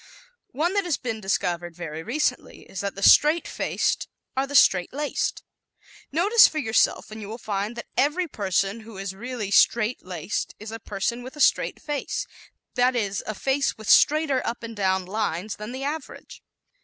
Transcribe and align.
One 0.49 0.73
that 0.73 0.83
has 0.85 0.97
been 0.97 1.21
discovered 1.21 1.75
very 1.75 2.01
recently 2.01 2.61
is 2.61 2.79
that 2.79 2.95
the 2.95 3.03
straight 3.03 3.47
faced 3.47 4.07
are 4.35 4.47
the 4.47 4.55
straight 4.55 4.91
laced. 4.91 5.43
Notice 6.11 6.47
for 6.47 6.57
yourself 6.57 7.11
and 7.11 7.21
you 7.21 7.29
will 7.29 7.37
find 7.37 7.75
that 7.75 7.85
every 7.95 8.27
person 8.27 8.79
who 8.79 8.97
is 8.97 9.13
really 9.13 9.51
"straight 9.51 10.03
laced" 10.03 10.55
is 10.59 10.71
a 10.71 10.79
person 10.79 11.21
with 11.21 11.35
a 11.35 11.39
straight 11.39 11.79
face 11.79 12.25
that 12.73 12.95
is, 12.95 13.23
a 13.27 13.35
face 13.35 13.77
with 13.77 13.87
straighter 13.91 14.41
up 14.43 14.63
and 14.63 14.75
down 14.75 15.05
lines 15.05 15.57
than 15.57 15.71
the 15.71 15.83
average. 15.83 16.41